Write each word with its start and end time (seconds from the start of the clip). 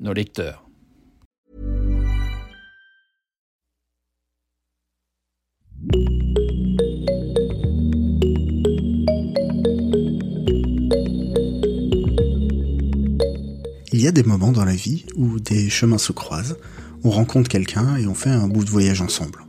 nos 0.00 0.12
lecteurs. 0.12 0.64
Il 13.92 14.00
y 14.00 14.08
a 14.08 14.12
des 14.12 14.22
moments 14.22 14.52
dans 14.52 14.64
la 14.64 14.74
vie 14.74 15.06
où 15.16 15.40
des 15.40 15.70
chemins 15.70 15.98
se 15.98 16.12
croisent, 16.12 16.56
on 17.04 17.10
rencontre 17.10 17.48
quelqu'un 17.48 17.96
et 17.96 18.06
on 18.06 18.14
fait 18.14 18.30
un 18.30 18.48
bout 18.48 18.64
de 18.64 18.70
voyage 18.70 19.00
ensemble. 19.00 19.44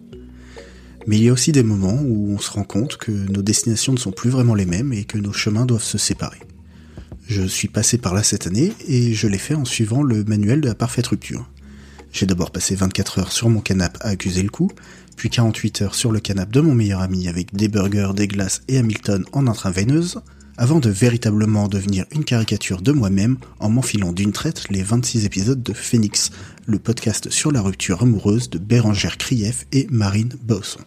Mais 1.08 1.18
il 1.18 1.24
y 1.24 1.30
a 1.30 1.34
aussi 1.34 1.52
des 1.52 1.64
moments 1.64 2.00
où 2.02 2.34
on 2.34 2.40
se 2.40 2.52
rend 2.52 2.64
compte 2.64 2.98
que 2.98 3.12
nos 3.12 3.42
destinations 3.42 3.94
ne 3.94 3.98
sont 3.98 4.12
plus 4.12 4.30
vraiment 4.30 4.56
les 4.56 4.66
mêmes 4.66 4.94
et 4.94 5.04
que 5.04 5.18
nos 5.18 5.34
chemins 5.34 5.66
doivent 5.66 5.84
se 5.84 5.98
séparer. 5.98 6.40
Je 7.28 7.42
suis 7.42 7.68
passé 7.68 7.98
par 7.98 8.14
là 8.14 8.22
cette 8.22 8.46
année 8.46 8.74
et 8.88 9.14
je 9.14 9.28
l'ai 9.28 9.40
fait 9.40 9.56
en 9.56 9.66
suivant 9.66 10.04
le 10.04 10.24
manuel 10.24 10.62
de 10.62 10.68
la 10.68 10.76
parfaite 10.76 11.08
rupture. 11.08 11.50
J'ai 12.12 12.28
d'abord 12.28 12.52
passé 12.52 12.76
24 12.76 13.20
heures 13.20 13.32
sur 13.32 13.50
mon 13.50 13.62
canapé 13.62 13.98
à 14.02 14.10
accuser 14.10 14.44
le 14.44 14.50
coup, 14.50 14.72
puis 15.18 15.30
48 15.30 15.82
heures 15.82 15.96
sur 15.96 16.12
le 16.12 16.20
canapé 16.20 16.52
de 16.54 16.62
mon 16.62 16.76
meilleur 16.76 17.02
ami 17.02 17.28
avec 17.28 17.54
des 17.54 17.68
burgers, 17.68 18.12
des 18.16 18.28
glaces 18.28 18.62
et 18.68 18.78
Hamilton 18.78 19.26
en 19.34 19.48
intraveineuse, 19.48 20.22
avant 20.58 20.80
de 20.80 20.90
véritablement 20.90 21.68
devenir 21.68 22.06
une 22.12 22.24
caricature 22.24 22.82
de 22.82 22.92
moi-même 22.92 23.38
en 23.60 23.70
m'enfilant 23.70 24.14
d'une 24.14 24.32
traite 24.32 24.70
les 24.70 24.84
26 24.84 25.26
épisodes 25.26 25.62
de 25.62 25.74
Phoenix, 25.74 26.30
le 26.68 26.80
podcast 26.80 27.30
sur 27.30 27.52
la 27.52 27.62
rupture 27.62 28.04
amoureuse 28.04 28.50
de 28.50 28.60
Bérangère 28.60 29.18
Krief 29.18 29.66
et 29.74 29.88
Marine 29.90 30.34
Bosson. 30.44 30.80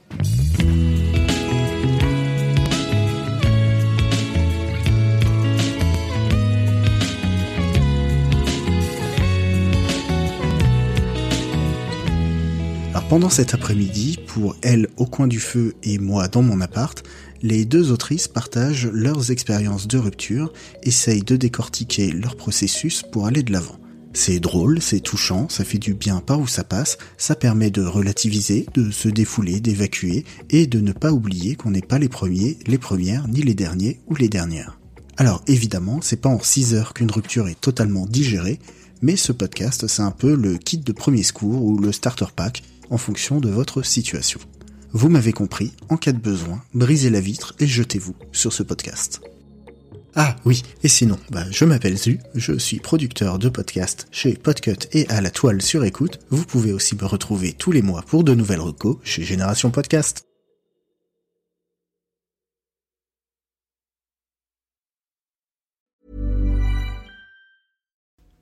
Pendant 13.09 13.31
cet 13.31 13.55
après-midi, 13.55 14.19
pour 14.27 14.55
elle 14.61 14.87
au 14.99 15.07
coin 15.07 15.27
du 15.27 15.41
feu 15.41 15.75
et 15.83 15.99
moi 15.99 16.29
dans 16.29 16.43
mon 16.43 16.61
appart, 16.61 17.03
les 17.41 17.65
deux 17.65 17.91
autrices 17.91 18.29
partagent 18.29 18.87
leurs 18.87 19.31
expériences 19.31 19.89
de 19.89 19.97
rupture, 19.97 20.53
essayent 20.83 21.23
de 21.23 21.37
décortiquer 21.37 22.11
leur 22.11 22.37
processus 22.37 23.03
pour 23.03 23.27
aller 23.27 23.43
de 23.43 23.51
l'avant. 23.51 23.81
C'est 24.13 24.41
drôle, 24.41 24.83
c'est 24.83 25.01
touchant, 25.01 25.49
ça 25.49 25.65
fait 25.65 25.79
du 25.79 25.95
bien 25.95 26.21
par 26.21 26.39
où 26.39 26.47
ça 26.47 26.65
passe, 26.65 26.99
ça 27.17 27.35
permet 27.35 27.71
de 27.71 27.83
relativiser, 27.83 28.67
de 28.75 28.91
se 28.91 29.09
défouler, 29.09 29.61
d'évacuer 29.61 30.27
et 30.51 30.67
de 30.67 30.81
ne 30.81 30.93
pas 30.93 31.13
oublier 31.13 31.57
qu'on 31.57 31.71
n'est 31.71 31.81
pas 31.81 31.99
les 31.99 32.11
premiers, 32.11 32.59
les 32.67 32.79
premières, 32.79 33.27
ni 33.27 33.41
les 33.41 33.55
derniers 33.55 34.01
ou 34.09 34.17
les 34.17 34.29
dernières. 34.29 34.79
Alors 35.17 35.43
évidemment, 35.47 36.01
c'est 36.03 36.21
pas 36.21 36.29
en 36.29 36.43
6 36.43 36.75
heures 36.75 36.93
qu'une 36.93 37.11
rupture 37.11 37.49
est 37.49 37.59
totalement 37.59 38.05
digérée, 38.05 38.59
mais 39.01 39.17
ce 39.17 39.33
podcast 39.33 39.87
c'est 39.87 40.03
un 40.03 40.11
peu 40.11 40.35
le 40.35 40.59
kit 40.59 40.77
de 40.77 40.93
premier 40.93 41.23
secours 41.23 41.65
ou 41.65 41.79
le 41.79 41.91
starter 41.91 42.27
pack 42.37 42.63
en 42.91 42.99
fonction 42.99 43.41
de 43.41 43.49
votre 43.49 43.83
situation. 43.83 44.41
Vous 44.93 45.09
m'avez 45.09 45.33
compris, 45.33 45.73
en 45.89 45.97
cas 45.97 46.13
de 46.13 46.19
besoin, 46.19 46.63
brisez 46.75 47.11
la 47.11 47.21
vitre 47.21 47.55
et 47.61 47.67
jetez-vous 47.67 48.15
sur 48.33 48.53
ce 48.53 48.63
podcast. 48.63 49.21
Ah 50.15 50.35
oui, 50.45 50.63
et 50.83 50.89
sinon, 50.89 51.19
bah, 51.31 51.45
je 51.51 51.65
m'appelle 51.65 51.97
Zu, 51.97 52.19
je 52.35 52.59
suis 52.59 52.81
producteur 52.81 53.39
de 53.39 53.49
podcasts 53.49 54.09
chez 54.11 54.35
Podcut 54.35 54.89
et 54.93 55.09
à 55.09 55.21
la 55.21 55.31
toile 55.31 55.63
sur 55.63 55.85
écoute. 55.85 56.19
Vous 56.31 56.45
pouvez 56.45 56.73
aussi 56.73 56.97
me 56.97 57.05
retrouver 57.05 57.53
tous 57.53 57.73
les 57.73 57.83
mois 57.83 58.03
pour 58.03 58.25
de 58.25 58.35
nouvelles 58.35 58.61
recos 58.61 58.97
chez 59.05 59.23
Génération 59.23 59.71
Podcast. 59.71 60.28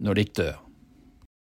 når 0.00 0.16
de 0.16 0.24
gikk 0.24 0.36
døde. 0.40 0.69